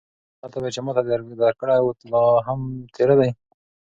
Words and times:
هغه 0.39 0.47
تبر 0.53 0.65
چې 0.75 0.81
ما 0.85 0.91
تاته 0.95 1.09
درکړی 1.43 1.79
و، 1.81 1.87
لا 2.11 2.23
هم 2.47 2.61
تېره 2.95 3.15
دی؟ 3.19 3.29